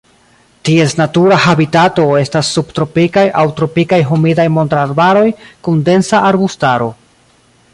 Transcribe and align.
Ties 0.67 0.93
natura 0.99 1.35
habitato 1.41 2.05
estas 2.21 2.49
subtropikaj 2.57 3.25
aŭ 3.41 3.43
tropikaj 3.59 4.01
humidaj 4.13 4.47
montararbaroj 4.57 5.27
kun 5.69 5.85
densa 5.91 6.23
arbustaro. 6.31 6.89